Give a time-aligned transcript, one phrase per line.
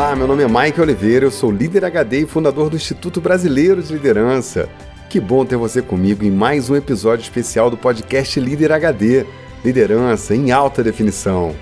[0.00, 3.82] Olá, meu nome é Mike Oliveira, eu sou líder HD e fundador do Instituto Brasileiro
[3.82, 4.66] de Liderança.
[5.10, 9.26] Que bom ter você comigo em mais um episódio especial do podcast Líder HD
[9.62, 11.54] Liderança em Alta Definição.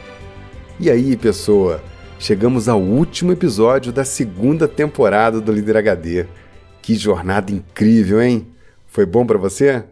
[0.79, 1.83] E aí, pessoa?
[2.17, 6.25] Chegamos ao último episódio da segunda temporada do Líder HD.
[6.81, 8.47] Que jornada incrível, hein?
[8.87, 9.83] Foi bom para você?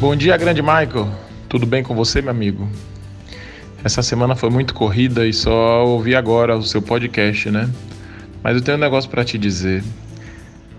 [0.00, 1.12] Bom dia, grande Michael.
[1.48, 2.68] Tudo bem com você, meu amigo?
[3.82, 7.68] Essa semana foi muito corrida e só ouvi agora o seu podcast, né?
[8.40, 9.82] Mas eu tenho um negócio para te dizer.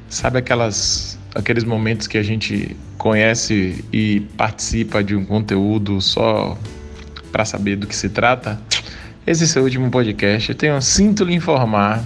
[0.07, 6.57] Sabe aquelas aqueles momentos que a gente conhece e participa de um conteúdo só
[7.29, 8.57] para saber do que se trata?
[9.27, 10.47] Esse é seu último podcast.
[10.47, 12.01] Eu tenho sinto lhe informar,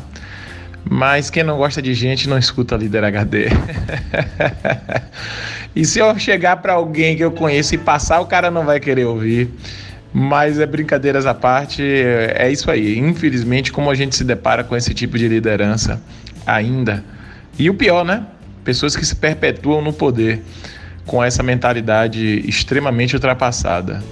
[0.83, 3.49] mas quem não gosta de gente não escuta Líder HD.
[5.75, 8.79] E se eu chegar para alguém que eu conheço e passar, o cara não vai
[8.79, 9.49] querer ouvir.
[10.13, 12.99] Mas é brincadeiras à parte, é isso aí.
[12.99, 15.99] Infelizmente, como a gente se depara com esse tipo de liderança
[16.45, 17.03] ainda.
[17.57, 18.23] E o pior, né?
[18.63, 20.43] Pessoas que se perpetuam no poder
[21.05, 24.03] com essa mentalidade extremamente ultrapassada.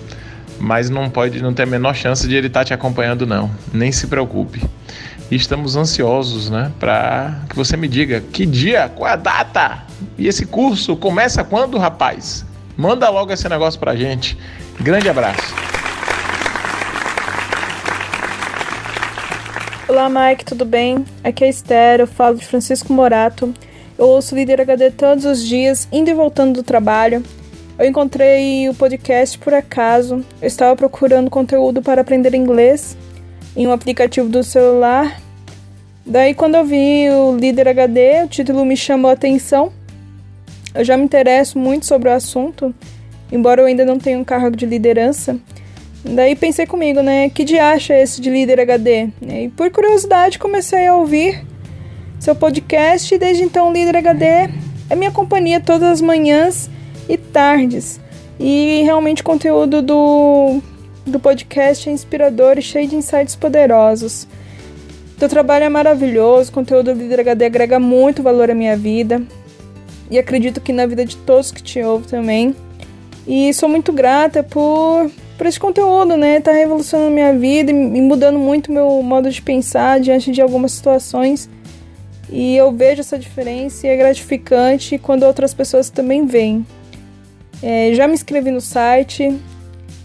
[0.59, 3.51] Mas não pode, não tem a menor chance de ele estar tá te acompanhando, não.
[3.71, 4.61] Nem se preocupe.
[5.29, 10.27] E estamos ansiosos, né, para que você me diga que dia, qual a data e
[10.27, 12.45] esse curso começa quando, rapaz?
[12.77, 14.37] Manda logo esse negócio pra gente.
[14.79, 15.53] Grande abraço.
[19.87, 21.05] Olá, Mike, tudo bem?
[21.23, 23.53] Aqui é a Esther, eu falo de Francisco Morato.
[23.97, 27.21] Eu ouço Líder HD todos os dias, indo e voltando do trabalho.
[27.77, 30.23] Eu encontrei o podcast por acaso.
[30.41, 32.95] Eu estava procurando conteúdo para aprender inglês
[33.55, 35.19] em um aplicativo do celular.
[36.05, 39.71] Daí, quando eu vi o Líder HD, o título me chamou a atenção.
[40.73, 42.73] Eu já me interesso muito sobre o assunto,
[43.31, 45.37] embora eu ainda não tenha um cargo de liderança.
[46.03, 47.29] Daí pensei comigo, né?
[47.29, 49.09] Que de acha esse de líder HD?
[49.21, 51.45] E por curiosidade comecei a ouvir
[52.19, 54.25] seu podcast e desde então o Líder HD
[54.89, 56.69] é minha companhia todas as manhãs
[57.09, 57.99] e tardes.
[58.39, 60.61] E realmente o conteúdo do,
[61.05, 64.27] do podcast é inspirador e cheio de insights poderosos.
[65.19, 69.21] Teu trabalho é maravilhoso, o conteúdo do Líder HD agrega muito valor à minha vida
[70.11, 72.55] e acredito que na vida de todos que te ouvem também.
[73.25, 76.41] E sou muito grata por, por esse conteúdo, né?
[76.41, 81.49] Tá revolucionando minha vida e mudando muito meu modo de pensar diante de algumas situações.
[82.29, 86.65] E eu vejo essa diferença e é gratificante quando outras pessoas também veem.
[87.63, 89.39] É, já me inscrevi no site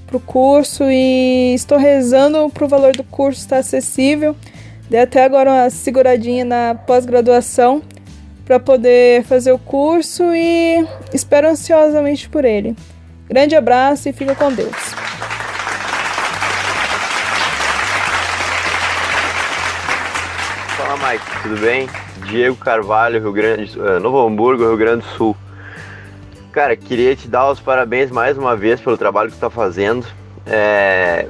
[0.07, 4.37] pro curso e estou rezando pro valor do curso estar acessível.
[4.89, 7.83] Dei até agora uma seguradinha na pós-graduação
[8.47, 12.77] para poder fazer o curso e espero ansiosamente por ele.
[13.29, 14.73] Grande abraço e fica com Deus.
[20.77, 21.89] Fala Mike, tudo bem?
[22.29, 25.37] Diego Carvalho, Rio Grande, uh, Novo Hamburgo, Rio Grande do Sul.
[26.53, 30.07] Cara, queria te dar os parabéns mais uma vez pelo trabalho que tu tá fazendo.
[30.47, 31.27] É,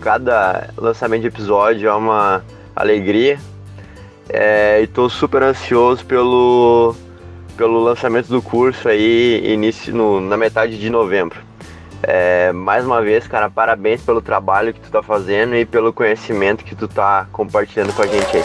[0.00, 2.44] cada lançamento de episódio é uma
[2.74, 3.38] alegria
[4.28, 6.94] é, e tô super ansioso pelo,
[7.56, 11.40] pelo lançamento do curso aí, início no, na metade de novembro.
[12.02, 16.64] É, mais uma vez, cara, parabéns pelo trabalho que tu tá fazendo e pelo conhecimento
[16.64, 18.44] que tu tá compartilhando com a gente aí.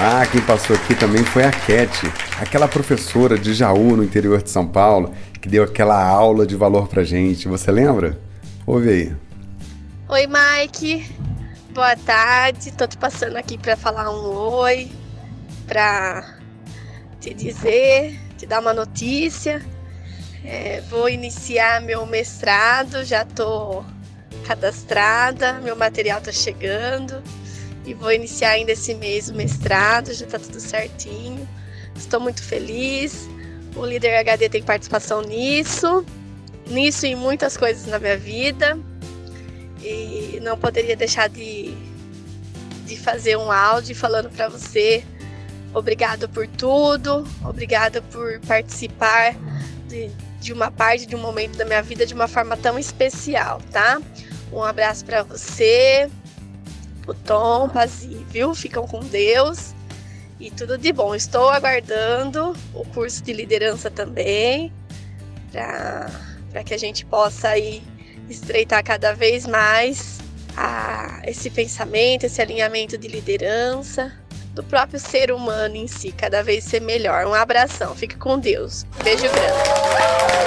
[0.00, 2.06] Ah, quem passou aqui também foi a Cat,
[2.40, 6.86] aquela professora de Jaú, no interior de São Paulo, que deu aquela aula de valor
[6.86, 7.48] pra gente.
[7.48, 8.16] Você lembra?
[8.64, 9.27] Ouve aí.
[10.10, 11.06] Oi, Mike.
[11.74, 12.72] Boa tarde.
[12.72, 14.90] Tô te passando aqui para falar um oi,
[15.66, 16.38] para
[17.20, 19.62] te dizer, te dar uma notícia.
[20.42, 23.84] É, vou iniciar meu mestrado, já tô
[24.46, 27.22] cadastrada, meu material tá chegando
[27.84, 31.46] e vou iniciar ainda esse mês o mestrado, já tá tudo certinho.
[31.94, 33.28] Estou muito feliz.
[33.76, 36.02] O líder HD tem participação nisso,
[36.66, 38.74] nisso e muitas coisas na minha vida
[39.82, 41.74] e não poderia deixar de,
[42.86, 45.04] de fazer um áudio falando para você
[45.74, 49.34] obrigado por tudo, obrigado por participar
[49.86, 50.10] de,
[50.40, 54.00] de uma parte de um momento da minha vida de uma forma tão especial, tá?
[54.52, 56.10] Um abraço para você,
[57.06, 58.54] o Tom, Pazi, viu?
[58.54, 59.74] Ficam com Deus
[60.40, 61.14] e tudo de bom.
[61.14, 64.72] Estou aguardando o curso de liderança também
[65.50, 67.82] para que a gente possa aí
[68.32, 70.18] estreitar cada vez mais
[70.56, 74.12] a, esse pensamento, esse alinhamento de liderança.
[74.54, 77.26] do próprio ser humano em si, cada vez ser melhor.
[77.26, 78.84] Um abração, fique com Deus.
[79.04, 80.38] Beijo grande.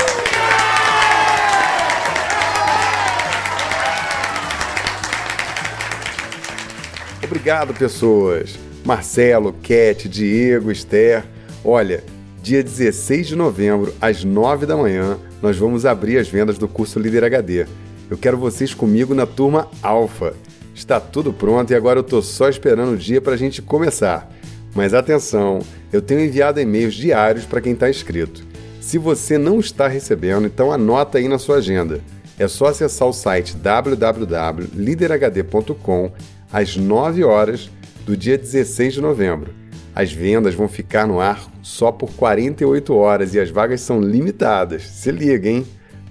[7.23, 8.59] Obrigado, pessoas.
[8.83, 11.23] Marcelo, Cat, Diego, Esther.
[11.63, 12.03] Olha,
[12.41, 16.99] dia 16 de novembro, às 9 da manhã, nós vamos abrir as vendas do curso
[16.99, 17.65] Líder HD.
[18.09, 20.33] Eu quero vocês comigo na turma Alfa.
[20.75, 24.29] Está tudo pronto e agora eu estou só esperando o dia para a gente começar.
[24.73, 25.59] Mas atenção,
[25.91, 28.43] eu tenho enviado e-mails diários para quem está inscrito.
[28.79, 31.99] Se você não está recebendo, então anota aí na sua agenda.
[32.39, 36.11] É só acessar o site www.liderhd.com
[36.51, 37.69] às 9 horas
[38.05, 39.53] do dia 16 de novembro.
[39.93, 44.83] As vendas vão ficar no ar só por 48 horas e as vagas são limitadas.
[44.87, 45.65] Se liga, hein?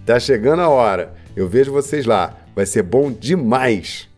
[0.04, 1.14] Tá chegando a hora.
[1.34, 2.36] Eu vejo vocês lá.
[2.54, 4.08] Vai ser bom demais.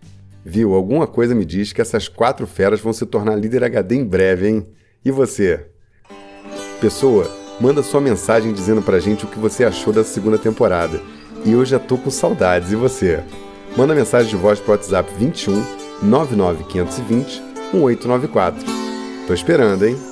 [0.44, 0.74] Viu?
[0.74, 4.48] Alguma coisa me diz que essas quatro feras vão se tornar líder HD em breve,
[4.48, 4.66] hein?
[5.04, 5.66] E você?
[6.80, 7.30] Pessoa,
[7.60, 11.00] manda sua mensagem dizendo pra gente o que você achou da segunda temporada.
[11.44, 12.72] E eu já tô com saudades.
[12.72, 13.22] E você?
[13.76, 15.54] Manda mensagem de voz pro WhatsApp 21
[16.02, 17.40] 99520
[17.72, 18.91] 1894.
[19.26, 20.11] Tô esperando, hein?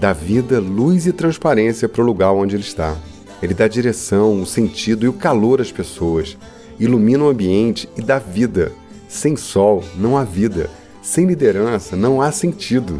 [0.00, 2.96] Dá vida, luz e transparência para o lugar onde ele está.
[3.42, 6.38] Ele dá direção, o sentido e o calor às pessoas.
[6.78, 8.72] Ilumina o ambiente e dá vida.
[9.06, 10.70] Sem sol não há vida.
[11.02, 12.98] Sem liderança não há sentido.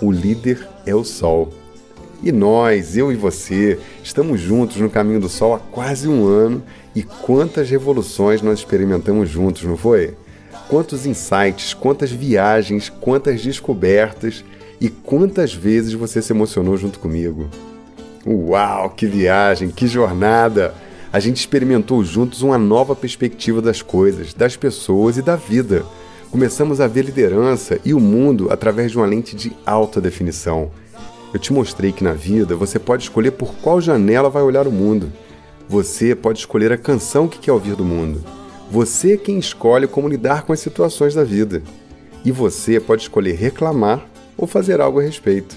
[0.00, 1.50] O líder é o sol.
[2.22, 6.62] E nós, eu e você, estamos juntos no caminho do sol há quase um ano
[6.94, 10.14] e quantas revoluções nós experimentamos juntos, não foi?
[10.68, 14.44] Quantos insights, quantas viagens, quantas descobertas
[14.82, 17.48] e quantas vezes você se emocionou junto comigo.
[18.26, 20.74] Uau, que viagem, que jornada!
[21.12, 25.84] A gente experimentou juntos uma nova perspectiva das coisas, das pessoas e da vida.
[26.32, 30.72] Começamos a ver liderança e o mundo através de uma lente de alta definição.
[31.32, 34.72] Eu te mostrei que na vida você pode escolher por qual janela vai olhar o
[34.72, 35.12] mundo.
[35.68, 38.20] Você pode escolher a canção que quer ouvir do mundo.
[38.68, 41.62] Você é quem escolhe como lidar com as situações da vida.
[42.24, 45.56] E você pode escolher reclamar ou fazer algo a respeito.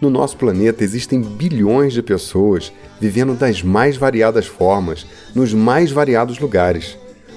[0.00, 5.04] No nosso planeta existem bilhões de pessoas vivendo das mais variadas formas,
[5.34, 6.96] nos mais variados lugares.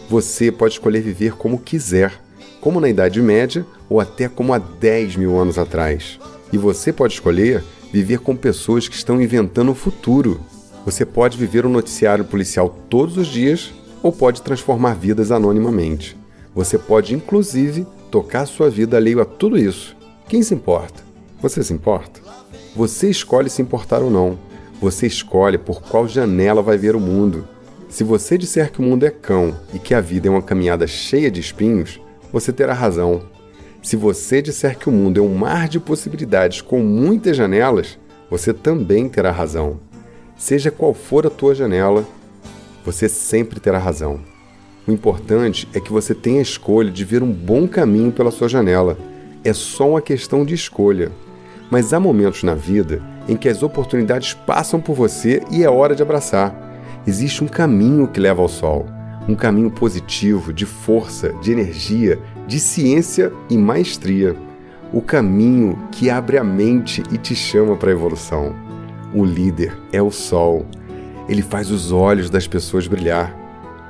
[0.10, 2.14] Você pode escolher viver como quiser,
[2.60, 6.20] como na Idade Média ou até como há 10 mil anos atrás.
[6.54, 10.40] E você pode escolher viver com pessoas que estão inventando o futuro.
[10.86, 16.16] Você pode viver um noticiário policial todos os dias ou pode transformar vidas anonimamente.
[16.54, 19.96] Você pode, inclusive, tocar sua vida alheio a tudo isso.
[20.32, 21.04] Quem se importa?
[21.42, 22.22] Você se importa?
[22.74, 24.40] Você escolhe se importar ou não.
[24.80, 27.46] Você escolhe por qual janela vai ver o mundo.
[27.90, 30.88] Se você disser que o mundo é cão e que a vida é uma caminhada
[30.88, 32.00] cheia de espinhos,
[32.32, 33.24] você terá razão.
[33.84, 38.54] Se você disser que o mundo é um mar de possibilidades com muitas janelas, você
[38.54, 39.82] também terá razão.
[40.38, 42.08] Seja qual for a tua janela,
[42.86, 44.22] você sempre terá razão.
[44.88, 48.48] O importante é que você tenha a escolha de ver um bom caminho pela sua
[48.48, 49.11] janela.
[49.44, 51.12] É só uma questão de escolha.
[51.72, 55.96] Mas há momentos na vida em que as oportunidades passam por você e é hora
[55.96, 56.54] de abraçar.
[57.08, 58.86] Existe um caminho que leva ao sol,
[59.28, 64.36] um caminho positivo, de força, de energia, de ciência e maestria.
[64.94, 68.54] O caminho que abre a mente e te chama para a evolução.
[69.14, 70.66] O líder é o sol.
[71.28, 73.36] Ele faz os olhos das pessoas brilhar.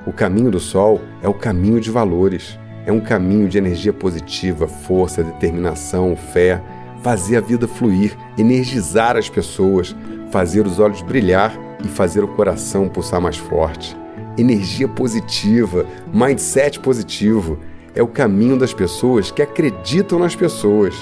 [0.05, 2.57] O caminho do sol é o caminho de valores.
[2.85, 6.61] É um caminho de energia positiva, força, determinação, fé,
[7.03, 9.95] fazer a vida fluir, energizar as pessoas,
[10.31, 13.95] fazer os olhos brilhar e fazer o coração pulsar mais forte.
[14.37, 17.59] Energia positiva, mindset positivo
[17.93, 20.95] é o caminho das pessoas que acreditam nas pessoas.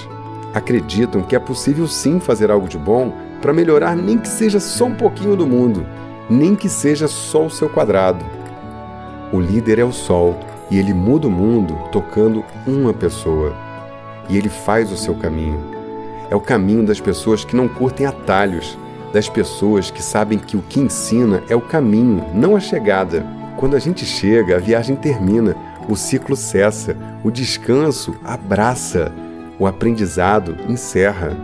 [0.52, 4.86] Acreditam que é possível sim fazer algo de bom para melhorar nem que seja só
[4.86, 5.86] um pouquinho do mundo,
[6.28, 8.24] nem que seja só o seu quadrado.
[9.32, 10.36] O líder é o sol
[10.70, 13.54] e ele muda o mundo tocando uma pessoa.
[14.28, 15.60] E ele faz o seu caminho.
[16.30, 18.78] é o caminho das pessoas que não curtem atalhos,
[19.12, 23.26] das pessoas que sabem que o que ensina é o caminho, não a chegada.
[23.56, 25.56] Quando a gente chega, a viagem termina,
[25.88, 29.12] o ciclo cessa, o descanso abraça,
[29.58, 31.36] o aprendizado encerra.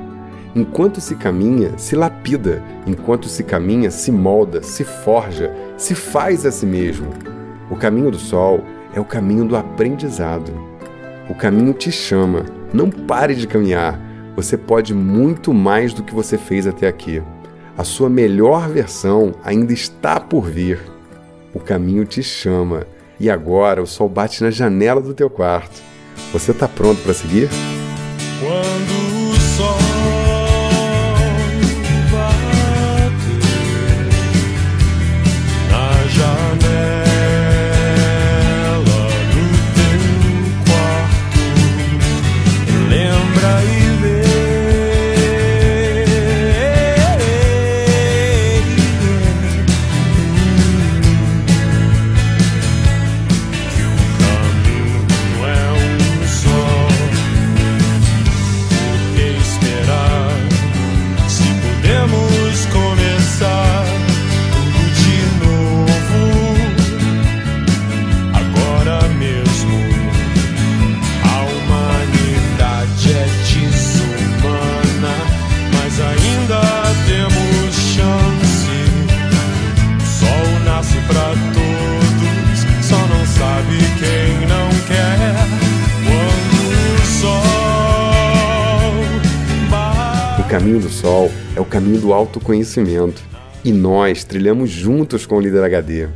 [0.55, 6.53] Enquanto se caminha, se lapida, enquanto se caminha, se molda, se forja, se faz a
[6.53, 7.09] si mesmo.
[7.69, 8.63] O caminho do sol
[8.97, 10.51] é o caminho do aprendizado.
[11.29, 14.01] O caminho te chama, não pare de caminhar.
[14.35, 17.23] Você pode muito mais do que você fez até aqui.
[17.77, 20.81] A sua melhor versão ainda está por vir.
[21.53, 22.87] O caminho te chama
[23.21, 25.83] e agora o sol bate na janela do teu quarto.
[26.33, 27.51] Você está pronto para seguir?
[28.41, 29.06] Quando
[91.57, 93.23] é o caminho do autoconhecimento.
[93.65, 96.07] E nós trilhamos juntos com o Líder HD.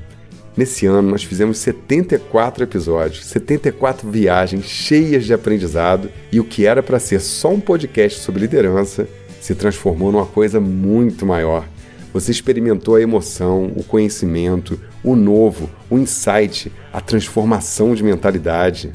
[0.57, 6.83] Nesse ano, nós fizemos 74 episódios, 74 viagens cheias de aprendizado, e o que era
[6.83, 9.09] para ser só um podcast sobre liderança
[9.41, 11.67] se transformou numa coisa muito maior.
[12.13, 18.91] Você experimentou a emoção, o conhecimento, o novo, o insight, a transformação de mentalidade.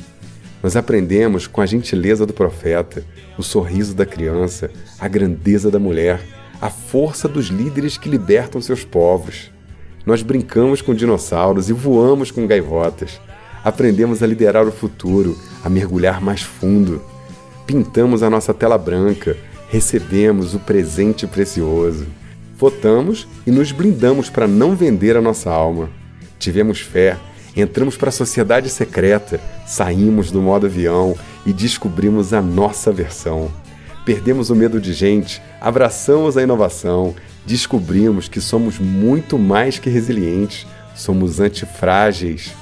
[0.65, 3.05] Nós aprendemos com a gentileza do profeta,
[3.37, 6.19] o sorriso da criança, a grandeza da mulher,
[6.59, 9.51] a força dos líderes que libertam seus povos.
[10.07, 13.21] Nós brincamos com dinossauros e voamos com gaivotas.
[13.63, 16.99] Aprendemos a liderar o futuro, a mergulhar mais fundo.
[17.67, 19.37] Pintamos a nossa tela branca,
[19.69, 22.07] recebemos o presente precioso.
[22.57, 25.91] Votamos e nos blindamos para não vender a nossa alma.
[26.39, 27.19] Tivemos fé,
[27.55, 33.51] entramos para a sociedade secreta, saímos do modo avião e descobrimos a nossa versão.
[34.05, 40.67] Perdemos o medo de gente, abraçamos a inovação, descobrimos que somos muito mais que resilientes,
[40.95, 42.53] somos antifrágeis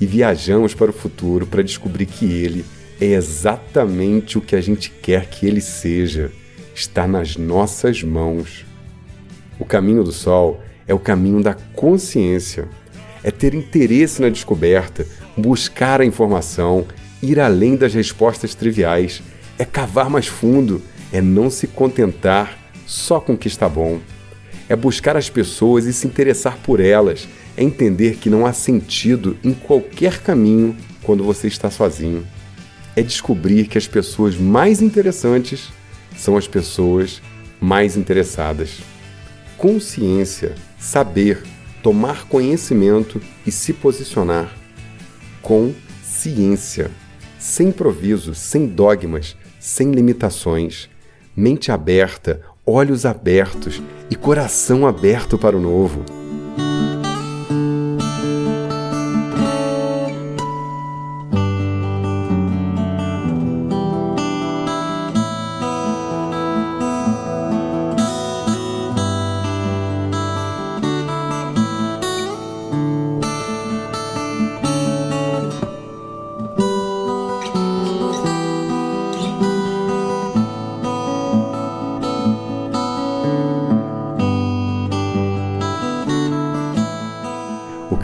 [0.00, 2.64] e viajamos para o futuro para descobrir que ele
[3.00, 6.32] é exatamente o que a gente quer que ele seja.
[6.74, 8.64] Está nas nossas mãos.
[9.58, 12.68] O caminho do sol é o caminho da consciência.
[13.22, 15.06] É ter interesse na descoberta,
[15.36, 16.86] buscar a informação,
[17.22, 19.22] ir além das respostas triviais,
[19.58, 20.82] é cavar mais fundo,
[21.12, 23.98] é não se contentar só com o que está bom.
[24.68, 29.36] É buscar as pessoas e se interessar por elas, é entender que não há sentido
[29.42, 32.26] em qualquer caminho quando você está sozinho.
[32.94, 35.68] É descobrir que as pessoas mais interessantes
[36.16, 37.22] são as pessoas
[37.60, 38.78] mais interessadas
[39.58, 41.42] consciência, saber,
[41.82, 44.52] tomar conhecimento e se posicionar.
[45.40, 46.90] Com ciência,
[47.38, 50.88] sem improviso, sem dogmas, sem limitações,
[51.36, 53.80] mente aberta, olhos abertos
[54.10, 56.17] e coração aberto para o novo.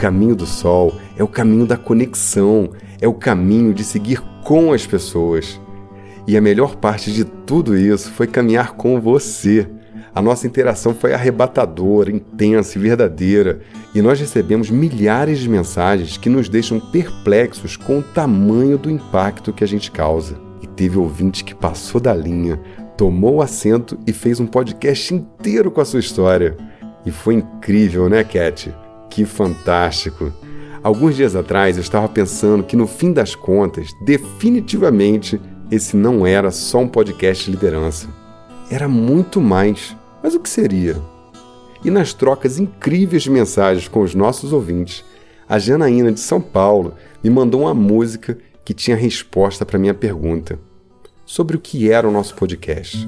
[0.05, 2.69] Caminho do sol é o caminho da conexão,
[3.01, 5.59] é o caminho de seguir com as pessoas.
[6.27, 9.67] E a melhor parte de tudo isso foi caminhar com você.
[10.13, 13.61] A nossa interação foi arrebatadora, intensa e verdadeira,
[13.95, 19.51] e nós recebemos milhares de mensagens que nos deixam perplexos com o tamanho do impacto
[19.51, 20.35] que a gente causa.
[20.61, 22.59] E teve ouvinte que passou da linha,
[22.95, 26.55] tomou assento e fez um podcast inteiro com a sua história.
[27.03, 28.84] E foi incrível, né, Cat?
[29.15, 30.29] Que fantástico!
[30.83, 35.39] Alguns dias atrás eu estava pensando que no fim das contas, definitivamente,
[35.71, 38.09] esse não era só um podcast de liderança.
[38.69, 39.95] era muito mais.
[40.21, 41.01] Mas o que seria?
[41.81, 45.05] E nas trocas incríveis de mensagens com os nossos ouvintes,
[45.47, 50.59] a Janaína de São Paulo me mandou uma música que tinha resposta para minha pergunta
[51.25, 53.07] sobre o que era o nosso podcast.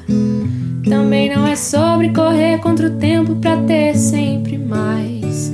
[0.83, 5.53] Também não é sobre correr contra o tempo pra ter sempre mais.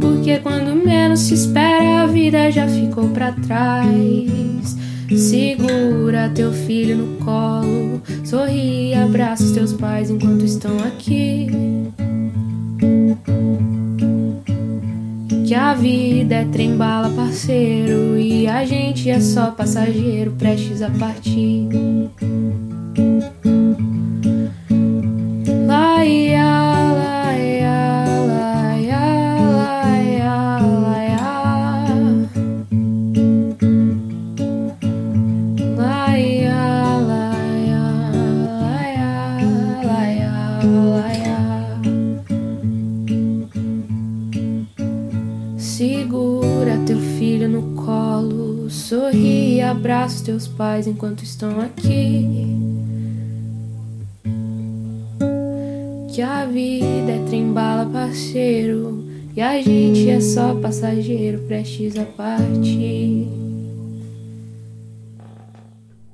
[0.00, 4.76] Porque quando menos se espera, a vida já ficou pra trás.
[5.16, 11.46] Segura teu filho no colo, sorri e abraça os teus pais enquanto estão aqui.
[15.46, 21.68] Que a vida é trem-bala, parceiro, e a gente é só passageiro prestes a partir.
[46.08, 52.26] Segura teu filho no colo, sorri e abraça teus pais enquanto estão aqui.
[56.10, 63.28] Que a vida é trem-bala, parceiro, e a gente é só passageiro prestes a partir.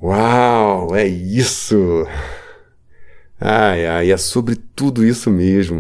[0.03, 2.05] Uau, é isso!
[3.41, 5.79] Ai, ai, é sobre tudo isso mesmo.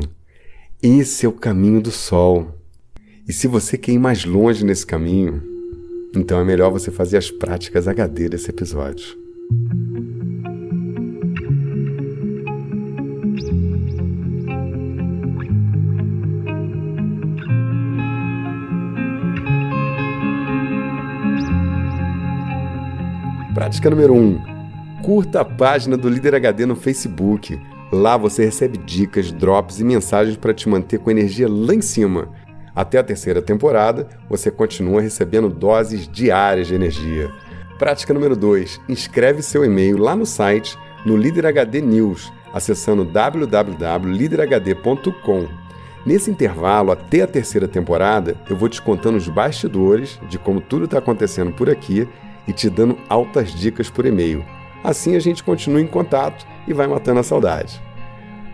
[0.80, 2.53] Esse é o caminho do sol.
[3.26, 5.42] E se você quer ir mais longe nesse caminho,
[6.14, 9.16] então é melhor você fazer as práticas HD desse episódio.
[23.54, 24.18] Prática número 1.
[24.18, 24.38] Um,
[25.02, 27.58] curta a página do Líder HD no Facebook.
[27.90, 32.28] Lá você recebe dicas, drops e mensagens para te manter com energia lá em cima.
[32.74, 37.30] Até a terceira temporada, você continua recebendo doses diárias de energia.
[37.78, 38.80] Prática número 2.
[38.88, 45.46] Inscreve seu e-mail lá no site, no Líder HD News, acessando www.liderhd.com.
[46.04, 50.84] Nesse intervalo, até a terceira temporada, eu vou te contando os bastidores de como tudo
[50.84, 52.06] está acontecendo por aqui
[52.46, 54.44] e te dando altas dicas por e-mail.
[54.82, 57.82] Assim a gente continua em contato e vai matando a saudade.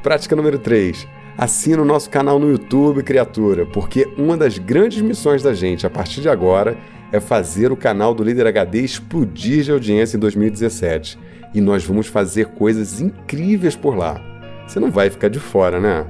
[0.03, 1.09] Prática número 3.
[1.41, 5.91] Assina o nosso canal no YouTube, criatura, porque uma das grandes missões da gente a
[5.91, 6.77] partir de agora
[7.11, 11.19] é fazer o canal do Líder HD explodir de audiência em 2017.
[11.55, 14.21] E nós vamos fazer coisas incríveis por lá.
[14.69, 16.05] Você não vai ficar de fora, né?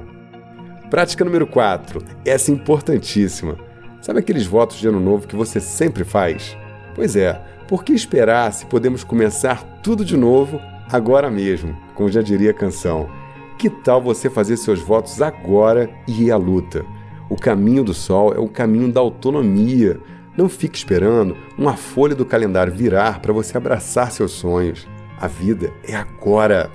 [0.89, 2.03] Prática número 4.
[2.25, 3.57] Essa é importantíssima.
[4.01, 6.57] Sabe aqueles votos de ano novo que você sempre faz?
[6.93, 10.59] Pois é, por que esperar se podemos começar tudo de novo
[10.91, 13.20] agora mesmo, como já diria a canção?
[13.57, 16.85] Que tal você fazer seus votos agora e ir à luta?
[17.29, 19.99] O caminho do sol é o caminho da autonomia.
[20.37, 24.87] Não fique esperando uma folha do calendário virar para você abraçar seus sonhos.
[25.19, 26.69] A vida é agora.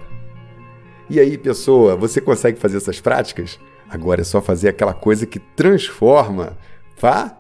[1.11, 3.59] E aí, pessoa, você consegue fazer essas práticas?
[3.89, 6.57] Agora é só fazer aquela coisa que transforma.
[6.99, 7.39] Vá,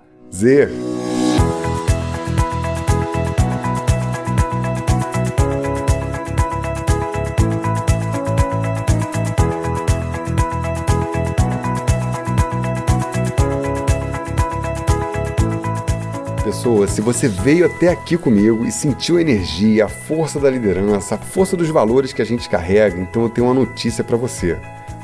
[16.66, 21.14] Pessoa, se você veio até aqui comigo e sentiu a energia, a força da liderança,
[21.14, 24.58] a força dos valores que a gente carrega, então eu tenho uma notícia para você.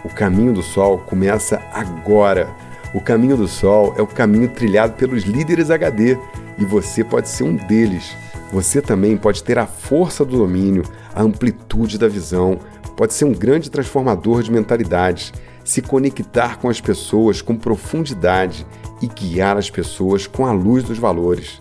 [0.04, 2.50] O caminho do sol começa agora.
[2.92, 6.18] O caminho do sol é o caminho trilhado pelos líderes HD
[6.58, 8.16] e você pode ser um deles.
[8.50, 10.82] Você também pode ter a força do domínio,
[11.14, 12.58] a amplitude da visão,
[12.96, 18.66] pode ser um grande transformador de mentalidades, se conectar com as pessoas com profundidade
[19.02, 21.60] e guiar as pessoas com a luz dos valores.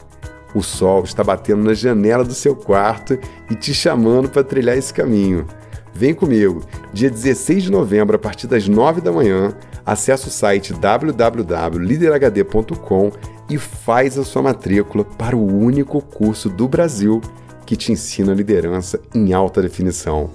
[0.54, 4.94] O sol está batendo na janela do seu quarto e te chamando para trilhar esse
[4.94, 5.46] caminho.
[5.94, 9.54] Vem comigo, dia 16 de novembro, a partir das 9 da manhã,
[9.86, 13.12] acesse o site www.liderhd.com
[13.50, 17.22] e faz a sua matrícula para o único curso do Brasil
[17.66, 20.30] que te ensina liderança em alta definição.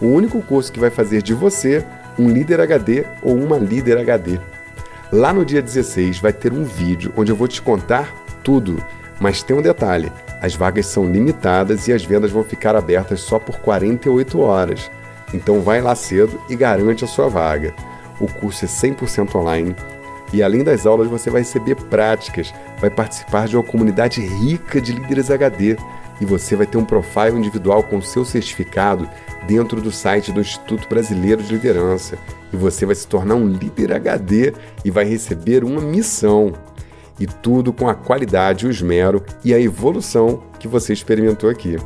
[0.00, 1.84] O único curso que vai fazer de você
[2.18, 4.40] um líder HD ou uma líder HD.
[5.12, 8.82] Lá no dia 16 vai ter um vídeo onde eu vou te contar tudo,
[9.20, 13.38] mas tem um detalhe: as vagas são limitadas e as vendas vão ficar abertas só
[13.38, 14.90] por 48 horas.
[15.32, 17.74] Então vai lá cedo e garante a sua vaga.
[18.20, 19.76] O curso é 100% online
[20.32, 24.92] e além das aulas você vai receber práticas, vai participar de uma comunidade rica de
[24.92, 25.76] líderes HD
[26.20, 29.08] e você vai ter um profile individual com seu certificado
[29.46, 32.18] dentro do site do Instituto Brasileiro de Liderança.
[32.56, 36.54] E você vai se tornar um líder HD e vai receber uma missão.
[37.20, 41.76] E tudo com a qualidade, o esmero e a evolução que você experimentou aqui.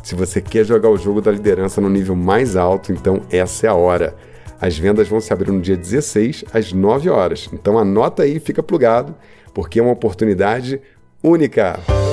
[0.00, 3.68] Se você quer jogar o jogo da liderança no nível mais alto, então essa é
[3.68, 4.14] a hora.
[4.60, 7.48] As vendas vão se abrir no dia 16 às 9 horas.
[7.52, 9.12] Então anota aí fica plugado,
[9.52, 10.80] porque é uma oportunidade
[11.20, 11.80] única.
[11.88, 12.03] Bom,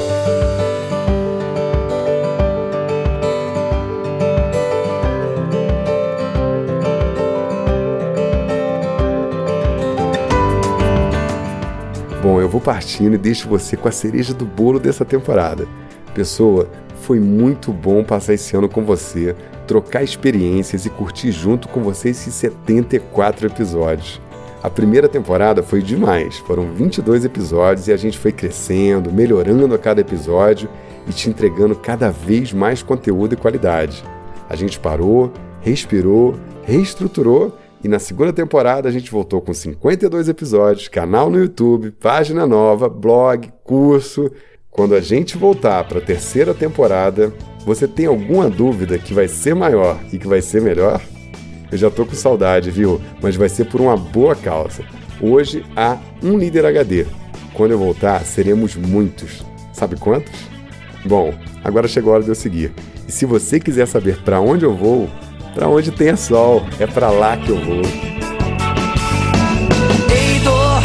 [12.52, 15.66] vou partindo e deixo você com a cereja do bolo dessa temporada.
[16.14, 16.70] Pessoa,
[17.02, 19.34] foi muito bom passar esse ano com você,
[19.66, 24.22] trocar experiências e curtir junto com você esses 74 episódios.
[24.62, 29.80] A primeira temporada foi demais, foram 22 episódios e a gente foi crescendo, melhorando a
[29.80, 30.70] cada episódio
[31.08, 34.04] e te entregando cada vez mais conteúdo e qualidade.
[34.48, 40.88] A gente parou, respirou, reestruturou e na segunda temporada a gente voltou com 52 episódios,
[40.88, 44.32] canal no YouTube, página nova, blog, curso.
[44.70, 47.34] Quando a gente voltar para a terceira temporada,
[47.66, 51.02] você tem alguma dúvida que vai ser maior e que vai ser melhor?
[51.72, 53.02] Eu já tô com saudade, viu?
[53.22, 54.84] Mas vai ser por uma boa causa.
[55.20, 57.06] Hoje há um líder HD.
[57.54, 59.44] Quando eu voltar, seremos muitos.
[59.74, 60.34] Sabe quantos?
[61.06, 62.72] Bom, agora chegou a hora de eu seguir.
[63.08, 65.10] E se você quiser saber para onde eu vou,
[65.54, 67.82] para onde tem sol, é para lá que eu vou.
[70.10, 70.82] Ei, dor,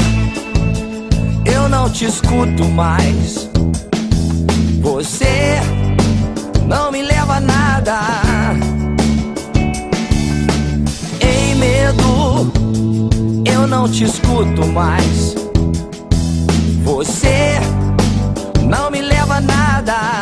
[1.44, 3.48] eu não te escuto mais.
[4.80, 5.60] Você
[6.66, 8.00] não me leva a nada.
[11.20, 12.52] Ei, medo,
[13.44, 15.34] eu não te escuto mais.
[16.82, 17.54] Você
[18.62, 20.15] não me leva a nada.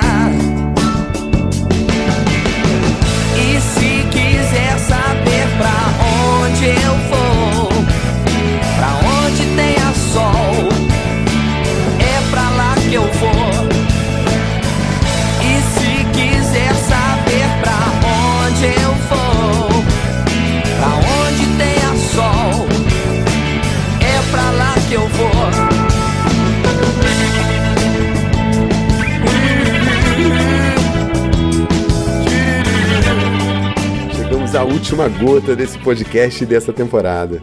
[34.84, 37.42] Última gota desse podcast dessa temporada.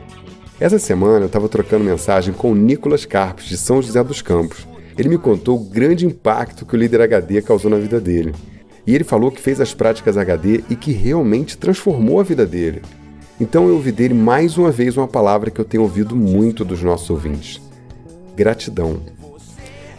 [0.60, 4.68] Essa semana eu estava trocando mensagem com o Nicolas Carpes, de São José dos Campos.
[4.96, 8.36] Ele me contou o grande impacto que o líder HD causou na vida dele.
[8.86, 12.84] E ele falou que fez as práticas HD e que realmente transformou a vida dele.
[13.40, 16.84] Então eu ouvi dele mais uma vez uma palavra que eu tenho ouvido muito dos
[16.84, 17.60] nossos ouvintes:
[18.36, 19.02] gratidão.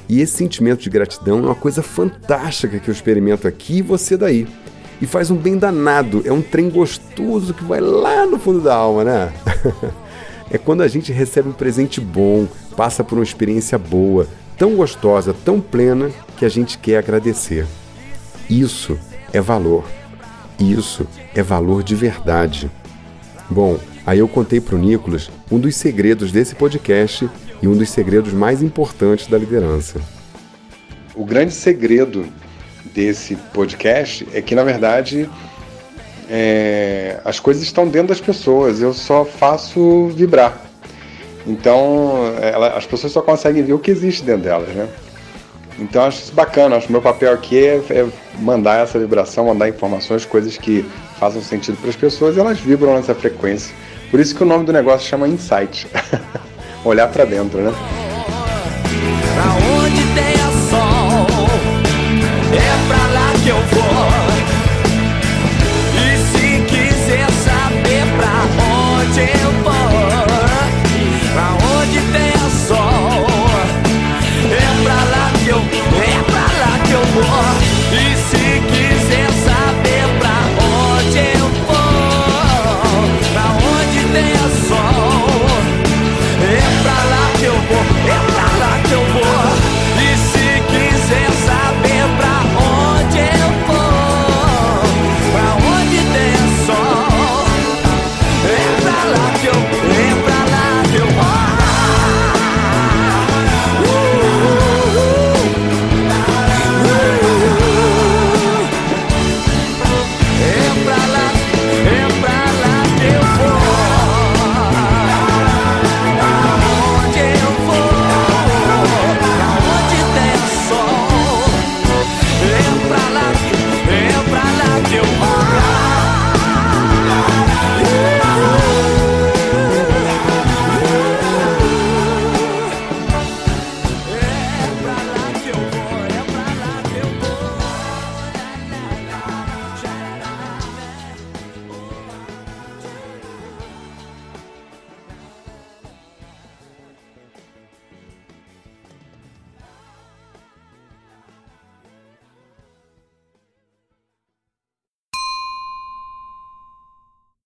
[0.08, 4.16] E esse sentimento de gratidão é uma coisa fantástica que eu experimento aqui e você
[4.16, 4.46] daí.
[5.02, 8.72] E faz um bem danado, é um trem gostoso que vai lá no fundo da
[8.72, 9.32] alma, né?
[10.48, 15.34] é quando a gente recebe um presente bom, passa por uma experiência boa, tão gostosa,
[15.44, 17.66] tão plena, que a gente quer agradecer.
[18.48, 18.96] Isso
[19.32, 19.84] é valor.
[20.56, 22.70] Isso é valor de verdade.
[23.50, 27.28] Bom, aí eu contei para o Nicolas um dos segredos desse podcast
[27.60, 30.00] e um dos segredos mais importantes da liderança.
[31.12, 32.24] O grande segredo
[32.94, 35.28] desse podcast é que, na verdade,
[36.28, 40.60] é, as coisas estão dentro das pessoas, eu só faço vibrar.
[41.46, 44.88] Então, ela, as pessoas só conseguem ver o que existe dentro delas, né?
[45.78, 46.76] Então, acho isso bacana.
[46.76, 48.06] Acho que meu papel aqui é, é
[48.38, 50.84] mandar essa vibração, mandar informações, coisas que
[51.18, 53.74] façam sentido para as pessoas e elas vibram nessa frequência.
[54.10, 55.88] Por isso que o nome do negócio chama Insight
[56.84, 57.72] olhar para dentro, né?
[69.14, 69.81] hotel